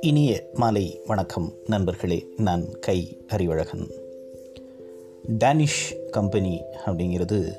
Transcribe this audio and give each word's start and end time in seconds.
இனிய 0.00 0.42
மாலை 0.54 1.00
வணக்கம் 1.06 1.52
நண்பர்களே 1.66 2.26
நான் 2.36 2.78
கை 2.80 3.16
அறிவழகன். 3.28 3.90
டேனிஷ் 5.28 5.96
கம்பெனி 6.10 6.60
அப்படிங்கிறது 6.86 7.52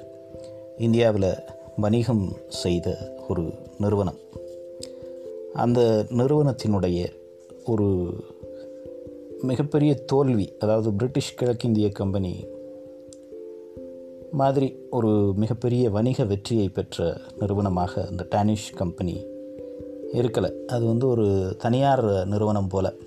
இந்தியாவில் 0.78 1.34
வணிகம் 1.78 2.36
செய்த 2.48 3.16
ஒரு 3.30 3.52
நிறுவனம். 3.78 4.18
அந்த 5.54 6.06
நிறுவனத்தினுடைய 6.10 7.06
ஒரு 7.66 8.14
மிகப்பெரிய 9.42 9.96
தோல்வி 9.96 10.54
அதாவது 10.60 10.94
பிரிட்டிஷ் 10.94 11.36
கிழக்கிந்திய 11.36 11.90
கம்பெனி 11.90 12.46
மாதிரி 14.32 14.76
ஒரு 14.90 15.34
மிகப்பெரிய 15.36 15.90
வணிக 15.90 16.24
வெற்றியை 16.24 16.70
பெற்ற 16.70 17.18
நிறுவனமாக 17.40 18.06
அந்த 18.06 18.26
டேனிஷ் 18.30 18.74
கம்பெனி 18.74 19.26
இருக்கலை. 20.14 20.66
அது 20.66 20.86
வந்து 20.86 21.08
ஒரு 21.08 21.56
தனியார் 21.58 22.28
நிறுவனம் 22.28 22.68
போல். 22.68 22.98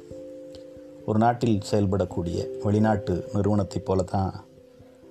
ஒரு 1.06 1.18
நாட்டில் 1.18 1.60
செயல்படக்கூடிய 1.70 2.46
வெளிநாட்டு 2.62 3.24
நிறுவனத்தை 3.34 3.82
போல 3.82 4.02
தான் 4.02 4.45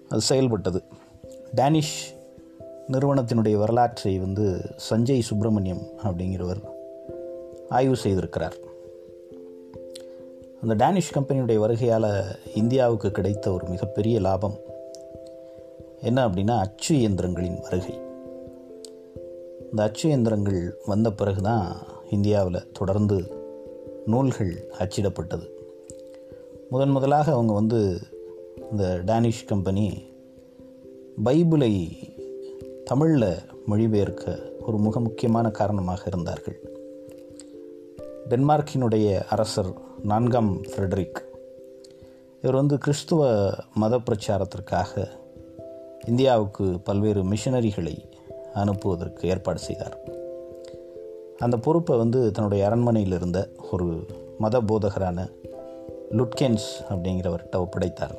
அது 0.09 0.21
செயல்பட்டது. 0.21 0.83
டேனிஷ் 1.55 2.15
நிறுவனத்தினுடைய 2.91 3.53
வரலாற்றை 3.53 4.19
வந்து 4.19 4.75
சஞ்சய் 4.89 5.19
சுப்பிரமணியம் 5.19 5.81
அப்படிங்கிறவர் 6.03 6.61
ஆய்வு 7.69 7.95
செய்திருக்கிறார். 8.03 8.55
அந்த 10.61 10.73
டேனிஷ் 10.75 11.17
கம்பெனியுடைய 11.17 11.57
வருகையால் 11.57 12.23
இந்தியாவுக்கு 12.55 13.11
கிடைத்த 13.11 13.51
ஒரு 13.51 13.67
மிகப்பெரிய 13.67 14.19
லாபம் 14.19 14.57
என்ன 16.03 16.27
அப்படின்னா 16.27 16.57
அச்சு 16.57 16.95
இயந்திரங்களின் 16.95 17.61
வருகை. 17.61 18.01
இந்த 19.69 19.83
அச்சு 19.83 20.07
இயந்திரங்கள் 20.07 20.77
வந்த 20.85 21.11
பிறகு 21.11 21.41
தான் 21.41 21.75
இந்தியாவில் 22.09 22.71
தொடர்ந்து 22.73 23.17
நூல்கள் 24.05 24.71
அச்சிடப்பட்டது. 24.79 25.47
முதன் 26.69 26.89
முதலாக 26.89 27.31
அவங்க 27.31 27.53
வந்து 27.53 27.99
இந்த 28.71 29.01
டேனிஷ் 29.05 29.45
கம்பெனி 29.45 30.03
பைபிளை 31.25 31.91
தமிழில் 32.83 33.35
மொழிபெயர்க்க 33.67 34.37
ஒரு 34.65 34.77
மிக 34.77 34.99
முக்கியமான 34.99 35.49
காரணமாக 35.49 36.03
இருந்தார்கள். 36.05 36.59
டென்மார்க்கினுடைய 38.29 39.23
அரசர் 39.29 39.73
நான்காம் 40.03 40.61
ஃப்ரெட்ரிக். 40.61 41.19
இவர் 42.41 42.55
வந்து 42.55 42.77
கிறிஸ்துவ 42.77 43.51
மத 43.73 43.99
பிரச்சாரத்திற்காக 43.99 45.21
இந்தியாவுக்கு 46.07 46.79
பல்வேறு 46.83 47.23
மிஷனரிகளை 47.23 47.97
அனுப்புவதற்கு 48.55 49.25
ஏற்பாடு 49.25 49.59
செய்தார். 49.59 49.99
அந்த 51.39 51.57
பொறுப்பை 51.57 51.97
வந்து 51.97 52.31
தன்னுடைய 52.31 52.65
அரண்மனையில் 52.65 53.13
இருந்த 53.13 53.49
ஒரு 53.71 54.05
மத 54.37 54.61
போதகரான 54.61 55.29
லுட்கென்ஸ் 56.11 56.67
அப்படிங்கிறவர்கிட்ட 56.89 57.55
ஒப்படைத்தார். 57.55 58.15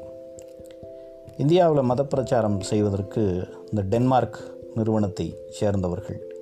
இந்தியாவில் 1.37 1.83
மத 1.83 2.05
பிரச்சாரம் 2.05 2.61
செய்வதற்கு 2.61 3.49
இந்த 3.71 3.83
டென்மார்க் 3.83 4.39
நிறுவனத்தை 4.75 5.37
சேர்ந்தவர்கள் 5.51 6.35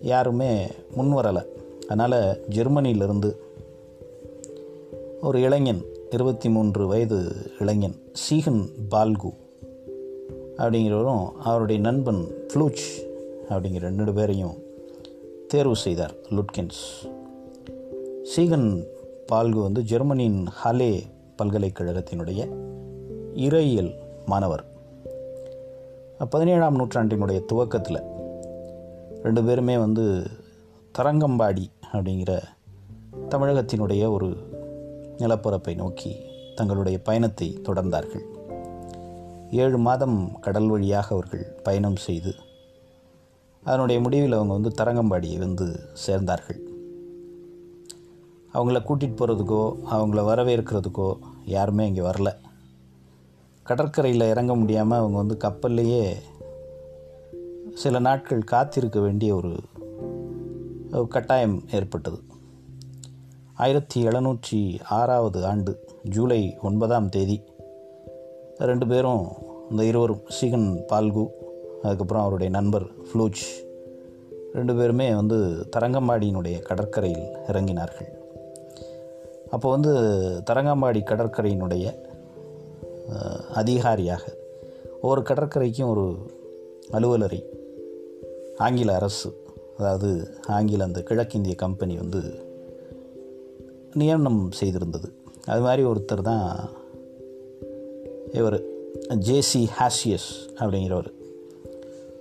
யாருமே 0.00 0.66
முன்வரலை. 0.96 1.46
அதனால் 1.82 2.44
ஜெர்மனியிலிருந்து 2.48 3.36
ஒரு 5.20 5.40
இளைஞன் 5.40 5.84
இருபத்தி 6.10 6.48
மூன்று 6.48 6.86
வயது 6.86 7.32
இளைஞன் 7.58 7.96
சீகன் 8.12 8.68
பால்கு 8.88 9.32
அப்படிங்கிறவரும் 10.58 11.30
அவருடைய 11.32 11.80
நண்பன் 11.80 12.26
ஃப்ளூச் 12.52 12.84
அப்படிங்கிற 13.48 13.78
ரெண்டு 13.78 14.14
பேரையும் 14.14 14.54
தேர்வு 15.48 15.76
செய்தார் 15.76 16.14
லுட்கின்ஸ். 16.30 16.82
சீகன் 18.36 18.84
பால்கு 19.26 19.60
வந்து 19.60 19.82
ஜெர்மனியின் 19.82 20.48
ஹலே 20.64 21.02
பல்கலைக்கழகத்தினுடைய 21.42 22.48
இறையியல் 23.34 23.94
மாணவர். 24.26 24.64
பதினேழாம் 26.30 26.78
நூற்றாண்டினுடைய 26.78 27.44
துவக்கத்தில் 27.44 28.02
ரெண்டு 29.22 29.44
பேருமே 29.44 29.78
வந்து 29.78 30.22
தரங்கம்பாடி 30.98 31.66
அப்படிங்கிற 31.92 32.42
தமிழகத்தினுடைய 33.28 34.12
ஒரு 34.12 34.36
நிலப்பரப்பை 35.18 35.74
நோக்கி 35.74 36.16
தங்களுடைய 36.54 36.98
பயணத்தை 36.98 37.58
தொடர்ந்தார்கள். 37.62 38.32
ஏழு 39.62 39.78
மாதம் 39.78 40.16
கடல் 40.40 40.68
வழியாக 40.68 41.08
அவர்கள் 41.14 41.44
பயணம் 41.66 41.98
செய்து 42.04 42.32
அதனுடைய 43.62 43.98
முடிவில் 44.00 44.36
அவங்க 44.38 44.54
வந்து 44.56 44.70
தரங்கம்பாடியை 44.80 45.38
வந்து 45.38 45.66
சேர்ந்தார்கள். 46.04 46.58
அவங்கள 48.54 48.78
கூட்டிகிட்டு 48.88 49.18
போகிறதுக்கோ 49.18 49.62
அவங்கள 49.94 50.22
வரவேற்கிறதுக்கோ 50.30 51.08
யாருமே 51.54 51.86
இங்கே 51.86 52.00
வரல. 52.00 52.30
கடற்கரையில் 53.66 54.30
இறங்க 54.32 54.54
முடியாமல் 54.54 54.98
அவங்க 54.98 55.16
வந்து 55.22 55.36
கப்பல்லையே 55.44 56.04
சில 57.74 57.98
நாட்கள் 57.98 58.50
காத்திருக்க 58.52 59.00
வேண்டிய 59.00 59.32
ஒரு 59.34 59.54
கட்டாயம் 61.14 61.58
ஏற்பட்டது. 61.70 62.20
ஆயிரத்தி 63.54 63.98
எழுநூற்றி 64.06 64.60
ஆறாவது 64.98 65.40
ஆண்டு 65.46 65.72
ஜூலை 66.14 66.42
ஒன்பதாம் 66.62 67.08
தேதி 67.08 67.36
ரெண்டு 68.58 68.86
பேரும் 68.86 69.24
இந்த 69.70 69.84
இருவரும் 69.84 70.22
சீகன் 70.40 70.84
பால்கு 70.86 71.24
அதுக்கப்புறம் 71.82 72.22
அவருடைய 72.22 72.52
நண்பர் 72.52 72.82
ஃப்ளூச் 72.82 73.42
ரெண்டு 74.52 74.74
பேருமே 74.74 75.14
வந்து 75.14 75.66
தரங்கம்பாடியினுடைய 75.76 76.62
கடற்கரையில் 76.62 77.26
இறங்கினார்கள். 77.46 78.10
அப்போ 79.50 79.70
வந்து 79.70 79.92
தரங்கம்பாடி 80.50 81.00
கடற்கரையினுடைய 81.04 81.94
அதிகாரியாக 83.52 84.22
ஒவ்வொரு 85.00 85.22
கடற்கரைக்கும் 85.22 85.88
ஒரு 85.88 86.16
அலுவலரை 86.90 87.42
ஆங்கில 88.56 88.94
அரசு 88.94 89.42
அதாவது 89.78 90.38
ஆங்கில 90.46 90.84
அந்த 90.84 91.02
கிழக்கிந்திய 91.02 91.54
கம்பெனி 91.54 91.96
வந்து 91.96 92.22
நியமனம் 93.94 94.50
செய்திருந்தது. 94.60 95.08
அது 95.46 95.60
மாதிரி 95.60 95.84
ஒருத்தர் 95.84 96.22
தான் 96.22 96.70
இவர் 98.34 98.62
ஜேசி 99.08 99.66
ஹாசியஸ் 99.78 100.28
அப்படிங்கிறவர். 100.58 101.10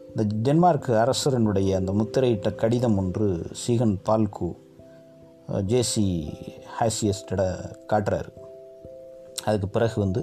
இந்த 0.08 0.36
டென்மார்க் 0.36 0.90
அரசரனுடைய 0.90 1.76
அந்த 1.76 1.92
முத்திரையிட்ட 1.92 2.56
கடிதம் 2.56 2.98
ஒன்று 2.98 3.46
சீகன் 3.68 3.96
பால்கு 4.06 4.56
ஜேசி 5.68 6.28
ஹாசியஸ்ட 6.80 7.54
காட்டுறாரு. 7.90 8.30
அதுக்கு 9.44 9.68
பிறகு 9.68 10.00
வந்து 10.02 10.22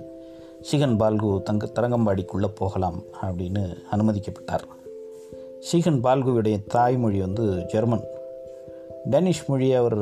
சீகன் 0.73 0.97
பால்கு 0.97 1.43
தங்க 1.43 1.67
தரங்கம்பாடிக்குள்ளே 1.67 2.49
போகலாம் 2.55 3.03
அப்படின்னு 3.23 3.77
அனுமதிக்கப்பட்டார். 3.93 4.67
சீகன் 5.61 6.03
பால்குவுடைய 6.03 6.67
தாய்மொழி 6.67 7.21
வந்து 7.21 7.65
ஜெர்மன். 7.67 8.05
டேனிஷ் 9.11 9.47
மொழியை 9.47 9.75
அவர் 9.75 9.99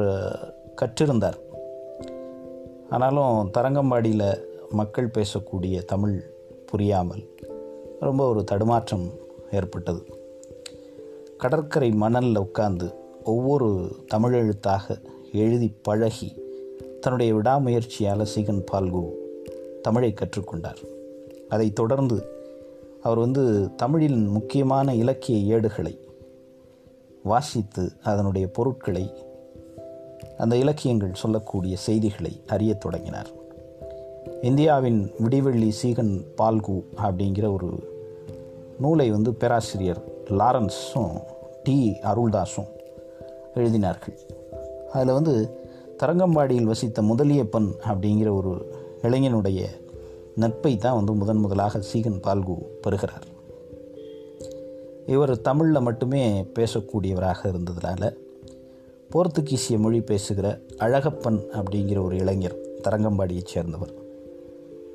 கற்றிருந்தார். 0.82 1.38
ஆனாலும் 2.90 3.50
தரங்கம்பாடியில் 3.58 4.46
மக்கள் 4.70 5.10
பேசக்கூடிய 5.10 5.84
தமிழ் 5.84 6.30
புரியாமல் 6.66 7.28
ரொம்ப 8.00 8.28
ஒரு 8.28 8.44
தடுமாற்றம் 8.44 9.10
ஏற்பட்டது. 9.50 10.02
கடற்கரை 11.38 11.90
மணலில் 11.90 12.38
உட்கார்ந்து 12.38 12.94
ஒவ்வொரு 13.24 13.96
தமிழெழுத்தாக 14.14 14.98
எழுதி 15.32 15.74
பழகி 15.82 16.42
தன்னுடைய 17.00 17.34
விடாமுயற்சியால் 17.34 18.26
சீகன் 18.34 18.60
பால்கு 18.60 19.16
தமிழை 19.82 20.14
கற்றுக்கொண்டார். 20.14 20.86
அதைத் 21.48 21.74
தொடர்ந்து 21.74 22.22
அவர் 23.02 23.18
வந்து 23.18 23.74
தமிழின் 23.76 24.26
முக்கியமான 24.26 24.94
இலக்கிய 24.94 25.54
ஏடுகளை 25.54 26.08
வாசித்து 27.22 27.90
அதனுடைய 28.02 28.50
பொருட்களை 28.50 29.12
அந்த 30.38 30.56
இலக்கியங்கள் 30.56 31.14
சொல்லக்கூடிய 31.14 31.76
செய்திகளை 31.76 32.42
அறியத் 32.46 32.80
தொடங்கினார். 32.80 33.46
இந்தியாவின் 34.42 35.12
விடிவெள்ளி 35.18 35.68
சீகன் 35.82 36.24
பால்கு 36.34 36.86
அப்படிங்கிற 36.96 37.52
ஒரு 37.52 37.96
நூலை 38.78 39.10
வந்து 39.10 39.34
பேராசிரியர் 39.34 40.02
லாரன்ஸும் 40.24 41.20
டி. 41.62 41.96
அருள்தாஸும் 42.02 42.68
எழுதினார்கள். 43.54 44.18
அதில் 44.92 45.12
வந்து 45.12 45.60
தரங்கம்பாடியில் 45.98 46.62
வசித்த 46.62 47.02
முதலியப்பன் 47.02 47.72
அப்படிங்கிற 47.88 48.36
ஒரு 48.36 48.74
இளைஞனுடைய 49.02 49.64
நட்பை 50.34 50.76
தான் 50.76 50.94
வந்து 50.94 51.12
முதன் 51.12 51.36
முதலாக 51.36 51.80
சீகன் 51.92 52.20
பால்கு 52.20 52.78
பெறுகிறார். 52.82 53.26
இவர் 55.06 55.40
தமிழில் 55.40 55.80
மட்டுமே 55.80 56.46
பேசக்கூடியவராக 56.54 57.42
இருந்ததுனால 57.42 58.14
போர்த்துகீசிய 59.14 59.78
மொழி 59.78 60.00
பேசுகிற 60.00 60.60
அழகப்பன் 60.76 61.40
அப்படிங்கிற 61.52 62.04
ஒரு 62.04 62.16
இளைஞர் 62.16 62.56
தரங்கம்பாடியைச் 62.88 63.46
சேர்ந்தவர். 63.46 64.06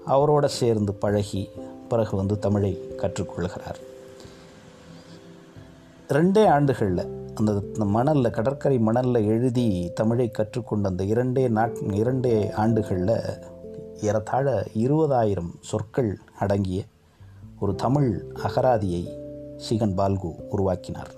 அவரோட 0.08 0.46
சேர்ந்து 0.46 0.94
பழகி 0.94 1.50
பிறகு 1.90 2.16
வந்து 2.16 2.40
தமிழை 2.40 2.78
கற்றுக்கொள்கிறார். 2.98 3.80
ரெண்டே 6.10 6.48
ஆண்டுகளில் 6.48 7.32
அந்த 7.36 7.62
மணலில் 7.76 8.32
கடற்கரை 8.32 8.80
மணலில் 8.80 9.26
எழுதி 9.26 9.92
தமிழை 9.96 10.32
கற்றுக்கொண்ட 10.32 10.90
அந்த 10.90 11.04
இரண்டே 11.04 11.48
நாட் 11.48 11.78
இரண்டே 11.92 12.52
ஆண்டுகளில் 12.52 13.22
ஏறத்தாழ 14.02 14.68
இருபதாயிரம் 14.76 15.52
சொற்கள் 15.62 16.20
அடங்கிய 16.40 16.84
ஒரு 17.60 17.76
தமிழ் 17.76 18.26
அகராதியை 18.34 19.08
சிகன் 19.70 19.96
பால்கு 19.96 20.36
உருவாக்கினார். 20.50 21.12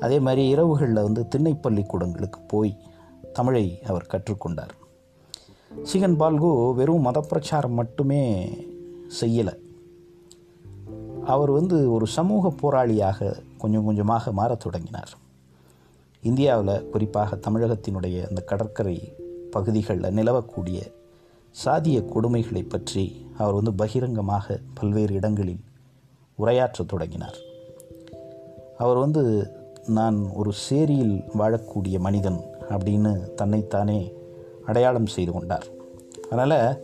அதே 0.00 0.18
மாதிரி 0.18 0.56
இரவுகளில் 0.56 1.02
வந்து 1.02 1.26
திண்ணைப்பள்ளிக்கூடங்களுக்கு 1.36 2.40
போய் 2.46 2.76
தமிழை 3.32 3.82
அவர் 3.86 4.06
கற்றுக்கொண்டார். 4.10 4.74
சிகன் 5.82 6.16
பால்கு 6.16 6.74
வெறும் 6.74 7.00
மத 7.00 7.20
பிரச்சாரம் 7.20 7.72
மட்டுமே 7.72 8.48
செய்யலை. 9.20 9.58
அவர் 11.24 11.50
வந்து 11.50 11.92
ஒரு 11.92 12.06
சமூக 12.06 12.48
போராளியாக 12.48 13.36
கொஞ்சம் 13.58 13.84
கொஞ்சமாக 13.84 14.32
மாறத் 14.32 14.60
தொடங்கினார். 14.60 15.16
இந்தியாவில் 16.22 16.88
குறிப்பாக 16.90 17.36
தமிழகத்தினுடைய 17.36 18.28
அந்த 18.28 18.40
கடற்கரை 18.40 19.12
பகுதிகளில் 19.50 20.14
நிலவக்கூடிய 20.14 20.92
சாதிய 21.64 22.04
கொடுமைகளை 22.04 22.68
பற்றி 22.68 23.26
அவர் 23.38 23.54
வந்து 23.54 23.74
பகிரங்கமாக 23.74 24.60
பல்வேறு 24.74 25.14
இடங்களில் 25.14 25.60
உரையாற்றத் 26.38 26.86
தொடங்கினார். 26.86 27.36
அவர் 28.78 28.96
வந்து 28.96 29.50
நான் 29.86 30.30
ஒரு 30.34 30.52
சேரியில் 30.52 31.24
வாழக்கூடிய 31.38 31.98
மனிதன் 31.98 32.40
அப்படின்னு 32.68 33.34
தன்னைத்தானே 33.34 34.12
அடையாளம் 34.66 35.06
செய்து 35.06 35.32
கொண்டார். 35.32 35.66
அதனால் 36.30 36.80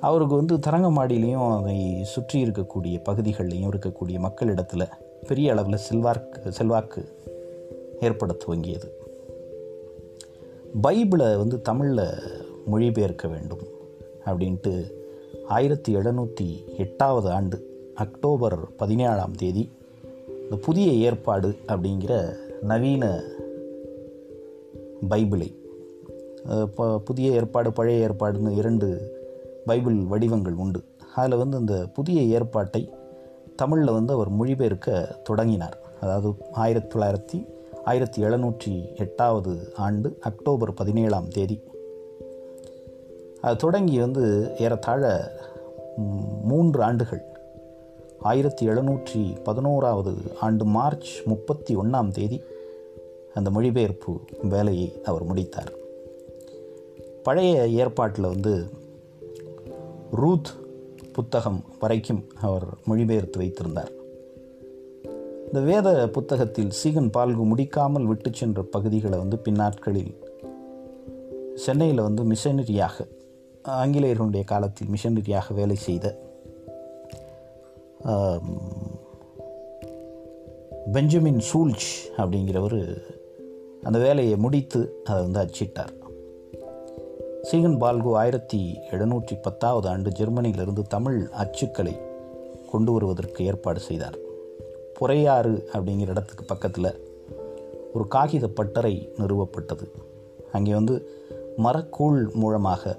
அவருக்கு 0.00 0.34
வந்து 0.34 0.56
தரங்கம்பாடியிலையும் 0.56 1.56
அதை 1.56 2.04
சுற்றி 2.04 2.44
இருக்கக்கூடிய 2.44 3.02
பகுதிகள்லையும் 3.08 3.70
இருக்கக்கூடிய 3.72 4.18
மக்களிடத்தில் 4.18 4.88
பெரிய 5.26 5.52
அளவில் 5.52 5.76
செல்வாக்கு 5.76 6.52
செல்வாக்கு 6.52 7.08
ஏற்பட 8.00 8.36
துவங்கியது. 8.46 8.88
பைபிளை 10.82 11.36
வந்து 11.36 11.60
தமிழில் 11.60 12.12
மொழிபெயர்க்க 12.72 13.28
வேண்டும் 13.28 13.64
அப்படின்ட்டு 14.26 14.92
ஆயிரத்தி 15.48 15.94
எழுநூற்றி 15.94 16.76
எட்டாவது 16.76 17.30
ஆண்டு 17.30 17.90
அக்டோபர் 17.94 18.76
பதினேழாம் 18.76 19.34
தேதி 19.34 19.70
இந்த 20.42 20.56
புதிய 20.56 20.92
ஏற்பாடு 20.92 21.56
அப்படிங்கிற 21.68 22.36
நவீன 22.62 23.22
பைபிளை 25.10 25.54
புதிய 27.04 27.32
ஏற்பாடு 27.32 27.72
பழைய 27.72 28.08
ஏற்பாடுன்னு 28.08 28.50
இரண்டு 28.56 28.88
பைபிள் 29.66 29.98
வடிவங்கள் 30.12 30.52
உண்டு. 30.52 30.80
அதில் 31.16 31.40
வந்து 31.42 31.58
இந்த 31.58 31.76
புதிய 31.94 32.22
ஏற்பாட்டை 32.22 32.82
தமிழில் 33.56 33.92
வந்து 33.92 34.12
அவர் 34.12 34.30
மொழிபெயர்க்க 34.32 35.22
தொடங்கினார். 35.22 35.76
அதாவது 36.00 36.28
ஆயிரத்தி 36.52 36.98
தொள்ளாயிரத்தி 36.98 37.38
ஆயிரத்தி 37.84 38.22
எழுநூற்றி 38.22 38.72
எட்டாவது 38.94 39.72
ஆண்டு 39.76 40.18
அக்டோபர் 40.20 40.74
பதினேழாம் 40.74 41.28
தேதி. 41.28 41.56
அது 43.40 43.56
தொடங்கி 43.56 43.96
வந்து 43.98 44.24
ஏறத்தாழ 44.58 45.30
மூன்று 46.44 46.82
ஆண்டுகள். 46.82 47.22
ஆயிரத்தி 48.20 48.68
எழுநூற்றி 48.68 49.42
பதினோராவது 49.42 50.14
ஆண்டு 50.40 50.64
மார்ச் 50.64 51.12
முப்பத்தி 51.26 51.76
ஒன்றாம் 51.76 52.10
தேதி 52.10 52.42
அந்த 53.34 53.50
மொழிபெயர்ப்பு 53.50 54.12
வேலையை 54.42 55.02
அவர் 55.04 55.24
முடித்தார். 55.24 55.72
பழைய 57.26 57.68
ஏற்பாட்டில் 57.68 58.32
வந்து 58.32 58.54
ரூத் 60.10 60.50
புத்தகம் 61.12 61.60
வரைக்கும் 61.80 62.22
அவர் 62.40 62.66
மொழிபெயர்த்து 62.84 63.38
வைத்திருந்தார். 63.38 63.92
இந்த 65.46 65.60
வேத 65.60 66.08
புத்தகத்தில் 66.08 66.72
சீகன் 66.80 67.10
பால்கு 67.10 67.44
முடிக்காமல் 67.44 68.06
விட்டு 68.06 68.30
சென்ற 68.32 68.62
பகுதிகளை 68.62 69.18
வந்து 69.18 69.38
பின்னாட்களில் 69.38 70.12
சென்னையில் 71.54 72.06
வந்து 72.06 72.22
மிஷனரியாக 72.24 73.06
ஆங்கிலேயர்களுடைய 73.62 74.44
காலத்தில் 74.46 74.88
மிஷனரியாக 74.88 75.54
வேலை 75.54 75.76
செய்த 75.76 76.06
பெஞ்சமின் 80.92 81.42
சூல்ச் 81.52 81.90
அப்படிங்கிறவர் 82.16 82.80
அந்த 83.82 83.98
வேலையை 83.98 84.36
முடித்து 84.36 84.80
அதை 85.04 85.20
வந்து 85.22 85.40
அச்சிட்டார். 85.40 85.94
சீகன் 87.44 87.78
பால்கு 87.78 88.16
ஆயிரத்தி 88.16 88.78
எழுநூற்றி 88.90 89.42
பத்தாவது 89.42 89.88
ஆண்டு 89.88 90.10
ஜெர்மனியிலிருந்து 90.10 90.82
தமிழ் 90.88 91.28
அச்சுக்களை 91.38 92.00
கொண்டு 92.70 92.92
வருவதற்கு 92.92 93.44
ஏற்பாடு 93.44 93.80
செய்தார். 93.80 94.16
புறையாறு 95.00 95.62
அப்படிங்கிற 95.72 96.06
இடத்துக்கு 96.06 96.44
பக்கத்தில் 96.44 97.08
ஒரு 97.94 98.08
காகித 98.08 98.48
பட்டறை 98.48 99.12
நிறுவப்பட்டது. 99.18 99.88
அங்கே 100.52 100.72
வந்து 100.72 101.10
மரக்கூழ் 101.56 102.32
மூலமாக 102.32 102.98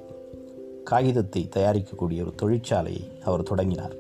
காகிதத்தை 0.84 1.50
தயாரிக்கக்கூடிய 1.56 2.22
ஒரு 2.26 2.34
தொழிற்சாலையை 2.44 3.22
அவர் 3.24 3.44
தொடங்கினார். 3.44 3.96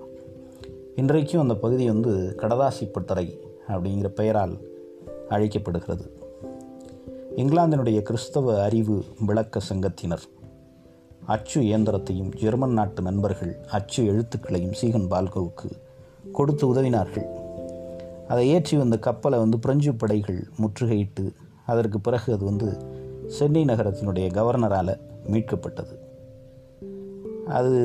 இன்றைக்கும் 0.96 1.42
அந்த 1.42 1.56
பகுதி 1.56 1.88
வந்து 1.88 2.36
கடதாசி 2.38 2.92
பட்டறை 2.92 3.42
அப்படிங்கிற 3.68 4.08
பெயரால் 4.08 4.58
அழைக்கப்படுகிறது. 5.30 6.15
இங்கிலாந்தினுடைய 7.38 8.02
கிறிஸ்தவ 8.02 8.64
அறிவு 8.64 9.04
விளக்க 9.26 9.60
சங்கத்தினர். 9.70 10.22
அச்சு 11.26 11.62
இயந்திரத்தையும் 11.62 12.30
ஜெர்மன் 12.36 12.72
நாட்டு 12.72 13.02
நண்பர்கள் 13.02 13.52
அச்சு 13.72 14.04
எழுத்துக்களையும் 14.12 14.78
சீகன் 14.82 15.10
பால்கோவுக்கு 15.10 15.70
கொடுத்து 16.32 16.74
உதவினார்கள். 16.74 17.28
அதை 18.28 18.50
ஏற்றி 18.50 18.78
வந்த 18.78 19.00
கப்பலை 19.00 19.40
வந்து 19.40 19.60
பிரெஞ்சு 19.60 19.94
படைகள் 19.96 20.40
முற்றுகையிட்டு 20.62 21.26
அதற்கு 21.66 22.00
பிறகு 22.00 22.34
அது 22.34 22.46
வந்து 22.46 22.70
சென்னை 23.28 23.66
நகரத்தினுடைய 23.66 24.30
கவர்னரால் 24.38 24.94
மீட்கப்பட்டது. 25.28 25.98
அது 27.48 27.76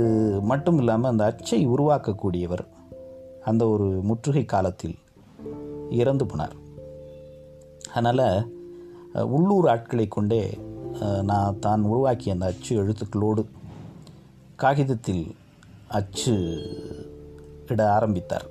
மட்டும் 0.42 0.78
இல்லாமல் 0.78 1.10
அந்த 1.10 1.24
அச்சை 1.24 1.68
உருவாக்கக்கூடியவர் 1.68 2.64
அந்த 3.40 3.68
ஒரு 3.68 3.84
முற்றுகை 3.84 4.44
காலத்தில் 4.44 4.96
இறந்து 5.90 6.24
போனார். 6.24 6.56
அதனால் 7.92 8.58
உள்ளூர் 9.14 9.68
ஆட்களை 9.68 10.08
கொண்டே 10.08 10.58
நான் 11.22 11.58
தான் 11.58 11.82
உருவாக்கிய 11.82 12.34
அந்த 12.34 12.46
அச்சு 12.46 12.72
எழுத்துக்களோடு 12.82 13.44
காகிதத்தில் 14.56 15.34
அச்சு 15.88 16.34
இட 17.66 17.92
ஆரம்பித்தார். 17.92 18.46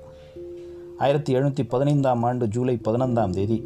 ஆயிரத்தி 0.98 1.36
எழுநூற்றி 1.36 1.64
பதினைந்தாம் 1.68 2.24
ஆண்டு 2.24 2.48
ஜூலை 2.48 2.78
பதினைந்தாம் 2.78 3.32
தேதி 3.32 3.58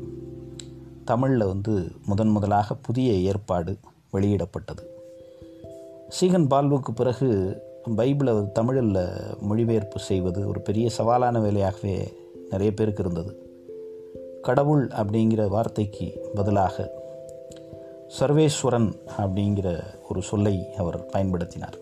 தமிழில் 1.05 1.45
வந்து 1.45 1.91
முதன் 2.05 2.27
முதலாக 2.27 2.75
புதிய 2.75 3.13
ஏற்பாடு 3.13 3.77
வெளியிடப்பட்டது. 4.13 4.83
சீகன் 6.19 6.47
பால்வுக்கு 6.47 6.91
பிறகு 6.93 7.29
பைபிளை 7.97 8.51
தமிழில் 8.51 8.95
மொழிபெயர்ப்பு 9.41 9.99
செய்வது 9.99 10.47
ஒரு 10.47 10.59
பெரிய 10.59 10.89
சவாலான 10.97 11.39
வேலையாகவே 11.39 11.95
நிறைய 12.49 12.73
பேருக்கு 12.73 13.03
இருந்தது. 13.03 13.42
கடவுள் 14.47 14.87
அப்படிங்கிற 14.87 15.47
வார்த்தைக்கு 15.47 16.07
பதிலாக 16.35 16.75
சர்வேஸ்வரன் 18.19 18.89
அப்படிங்கிற 19.17 19.67
ஒரு 20.09 20.21
சொல்லை 20.21 20.55
அவர் 20.77 20.97
பயன்படுத்தினார். 21.13 21.77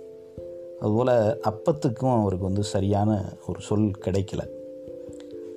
அதுபோல் 0.82 1.14
அப்பத்துக்கும் 1.50 2.20
அவருக்கு 2.20 2.46
வந்து 2.46 2.64
சரியான 2.64 3.12
ஒரு 3.48 3.60
சொல் 3.60 3.88
கிடைக்கல. 4.06 4.44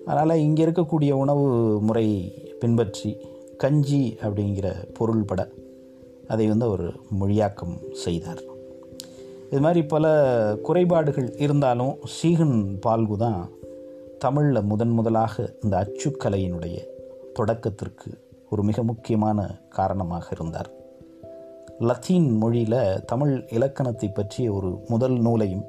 அதனால் 0.07 0.39
இங்கே 0.39 0.65
இருக்கக்கூடிய 0.65 1.13
உணவு 1.13 1.45
முறை 1.81 2.07
பின்பற்றி 2.61 3.11
கஞ்சி 3.57 4.03
அப்படிங்கிற 4.23 4.71
பொருள்பட 4.95 5.49
அதை 6.29 6.47
வந்து 6.47 6.67
அவர் 6.67 6.87
மொழியாக்கம் 7.21 7.77
செய்தார். 7.93 8.43
இது 9.51 9.61
மாதிரி 9.61 9.83
பல 9.87 10.07
குறைபாடுகள் 10.63 11.29
இருந்தாலும் 11.37 11.95
சீகன் 12.17 12.57
பால்கு 12.81 13.17
தான் 13.17 13.43
தமிழில் 14.19 14.63
முதன் 14.63 14.91
முதலாக 14.91 15.55
இந்த 15.63 15.75
அச்சுக்கலையினுடைய 15.83 16.77
தொடக்கத்திற்கு 17.35 18.11
ஒரு 18.51 18.63
மிக 18.63 18.83
முக்கியமான 18.83 19.59
காரணமாக 19.69 20.29
இருந்தார். 20.31 20.71
லத்தீன் 21.79 22.37
மொழியில் 22.37 23.05
தமிழ் 23.07 23.47
இலக்கணத்தை 23.51 24.09
பற்றிய 24.09 24.53
ஒரு 24.53 24.81
முதல் 24.89 25.17
நூலையும் 25.19 25.65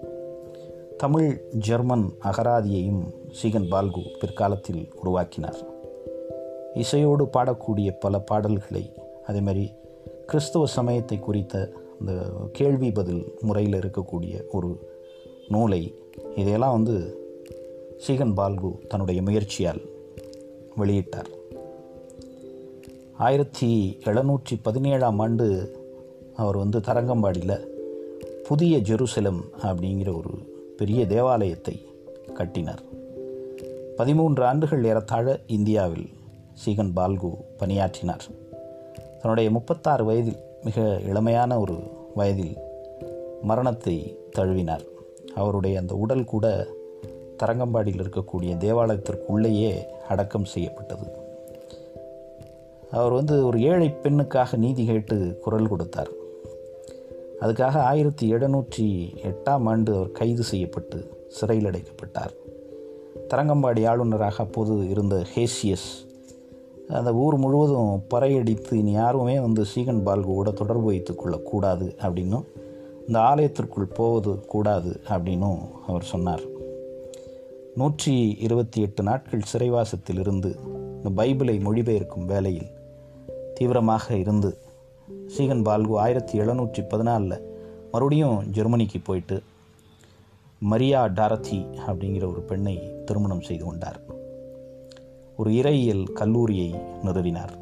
தமிழ் 0.98 1.50
ஜெர்மன் 1.52 2.12
அகராதியையும் 2.24 3.02
சீகன் 3.32 3.70
பால்கு 3.70 4.02
பிற்காலத்தில் 4.20 4.92
உருவாக்கினார். 4.96 5.58
இசையோடு 6.74 7.26
பாடக்கூடிய 7.26 7.96
பல 8.00 8.20
பாடல்களை 8.20 8.94
அதே 9.26 9.40
மாதிரி 9.40 9.72
சமயத்தை 10.66 11.20
குறித்த 11.20 11.72
இந்த 12.00 12.14
கேள்வி 12.52 12.92
பதில் 12.92 13.34
முறையில் 13.42 13.80
இருக்கக்கூடிய 13.80 14.42
ஒரு 14.52 14.70
நூலை 15.48 15.82
இதையெல்லாம் 16.36 16.72
வந்து 16.72 16.96
சீகன் 18.08 18.34
பால்கு 18.34 18.70
தன்னுடைய 18.88 19.22
முயற்சியால் 19.22 19.82
வெளியிட்டார். 20.78 21.32
ஆயிரத்தி 23.18 23.98
எழுநூற்றி 24.04 24.60
பதினேழாம் 24.62 25.20
ஆண்டு 25.20 25.76
அவர் 26.36 26.58
வந்து 26.58 26.80
தரங்கம்பாடியில் 26.80 27.66
புதிய 28.44 28.78
ஜெருசலம் 28.78 29.40
அப்படிங்கிற 29.64 30.18
ஒரு 30.18 30.30
பெரிய 30.78 31.08
தேவாலயத்தை 31.08 31.86
கட்டினார். 32.34 32.82
பதிமூன்று 33.96 34.44
ஆண்டுகள் 34.44 34.84
ஏறத்தாழ 34.84 35.40
இந்தியாவில் 35.48 36.10
சீகன் 36.54 36.94
பால்கு 36.94 37.30
பணியாற்றினார். 37.58 38.26
தன்னுடைய 39.22 39.52
முப்பத்தாறு 39.52 40.06
வயதில் 40.06 40.38
மிக 40.64 41.02
இளமையான 41.06 41.60
ஒரு 41.60 41.78
வயதில் 42.16 42.58
மரணத்தை 43.42 44.18
தழுவினார். 44.36 44.84
அவருடைய 45.36 45.80
அந்த 45.80 45.96
உடல் 45.96 46.26
கூட 46.26 46.68
தரங்கம்பாடியில் 47.44 48.02
இருக்கக்கூடிய 48.02 48.58
தேவாலயத்திற்குள்ளேயே 48.58 49.84
அடக்கம் 50.08 50.46
செய்யப்பட்டது. 50.46 51.25
அவர் 52.96 53.12
வந்து 53.12 53.46
ஒரு 53.46 53.58
ஏழை 53.62 53.88
பெண்ணுக்காக 54.04 54.58
நீதி 54.58 54.86
கேட்டு 54.86 55.38
குரல் 55.42 55.68
கொடுத்தார். 55.68 56.12
அதுக்காக 57.42 57.76
ஆயிரத்தி 57.92 58.34
எழுநூற்றி 58.34 58.86
எட்டாம் 59.30 59.64
ஆண்டு 59.64 59.96
அவர் 59.96 60.12
கைது 60.12 60.44
செய்யப்பட்டு 60.44 61.26
சிறையில் 61.28 61.70
அடைக்கப்பட்டார். 61.70 62.34
தரங்கம்பாடி 63.30 63.88
ஆளுநராக 63.88 64.44
அப்போது 64.44 64.90
இருந்த 64.90 65.26
ஹேசியஸ் 65.36 65.88
அந்த 66.88 67.14
ஊர் 67.14 67.38
முழுவதும் 67.38 68.04
பறையடித்து 68.14 68.74
இனி 68.74 68.92
யாருமே 68.92 69.40
வந்து 69.40 69.64
சீகன் 69.64 70.04
பால்குவோட 70.06 70.54
தொடர்பு 70.54 70.84
வைத்துக் 70.84 71.20
கொள்ளக்கூடாது 71.20 71.96
அப்படின்னும் 72.02 72.46
இந்த 73.08 73.18
ஆலயத்திற்குள் 73.20 73.94
போவது 73.94 74.32
கூடாது 74.46 75.00
அப்படின்னும் 75.10 75.60
அவர் 75.88 76.04
சொன்னார். 76.04 76.46
நூற்றி 77.76 78.16
இருபத்தி 78.40 78.82
எட்டு 78.82 79.04
நாட்கள் 79.04 79.50
சிறைவாசத்தில் 79.54 80.20
இருந்து 80.20 80.52
இந்த 80.98 81.24
பைபிளை 81.24 81.56
மொழிபெயர்க்கும் 81.62 82.26
வேலையில் 82.26 82.70
தீவிரமாக 83.56 84.18
இருந்து 84.18 84.58
சீகன் 85.28 85.62
பால்கு 85.62 86.00
ஆயிரத்தி 86.00 86.40
எழுநூற்றி 86.40 86.82
பதினாலில் 86.90 87.44
மறுபடியும் 87.92 88.52
ஜெர்மனிக்கு 88.52 89.00
போயிட்டு 89.00 89.44
மரியா 90.60 91.08
டாரத்தி 91.08 91.60
அப்படிங்கிற 91.88 92.26
ஒரு 92.32 92.42
பெண்ணை 92.42 93.04
திருமணம் 93.06 93.42
செய்து 93.42 93.66
கொண்டார். 93.66 94.00
ஒரு 95.38 95.52
இறையியல் 95.52 96.14
கல்லூரியை 96.14 96.74
நிறுவினார். 97.04 97.54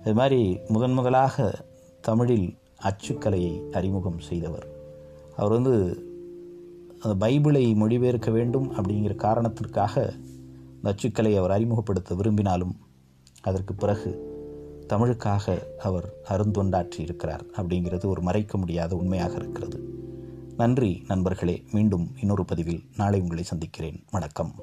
இது 0.00 0.14
மாதிரி 0.14 0.60
முதன் 0.68 0.92
முதலாக 0.92 1.54
தமிழில் 2.00 2.54
அச்சுக்கலையை 2.82 3.70
அறிமுகம் 3.70 4.18
செய்தவர். 4.18 4.66
அவர் 5.36 5.52
வந்து 5.52 5.74
அந்த 7.00 7.26
பைபிளை 7.26 7.64
மொழிபெயர்க்க 7.74 8.30
வேண்டும் 8.30 8.72
அப்படிங்கிற 8.72 9.14
காரணத்திற்காக 9.14 10.12
இந்த 10.74 10.94
அச்சுக்கலை 10.94 11.36
அவர் 11.38 11.50
அறிமுகப்படுத்த 11.50 12.14
விரும்பினாலும் 12.14 12.74
அதற்கு 13.40 13.74
பிறகு 13.74 14.29
தமிழுக்காக 14.92 15.62
அவர் 15.78 16.12
அருந்தொண்டாற்றி 16.28 17.00
இருக்கிறார் 17.00 17.44
அப்படிங்கிறது 17.56 18.06
ஒரு 18.06 18.22
மறைக்க 18.22 18.58
முடியாத 18.58 18.96
உண்மையாக 18.96 19.34
இருக்கிறது. 19.34 19.80
நன்றி 20.56 21.04
நண்பர்களே. 21.08 21.64
மீண்டும் 21.72 22.12
இன்னொரு 22.20 22.44
பதிவில் 22.44 22.82
நாளை 22.96 23.20
உங்களை 23.20 23.42
சந்திக்கிறேன். 23.42 24.04
வணக்கம். 24.10 24.54